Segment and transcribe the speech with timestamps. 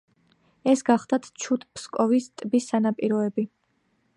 [0.71, 3.47] ეს გახლდათ ჩუდ-ფსკოვის ტბის სანაპიროები.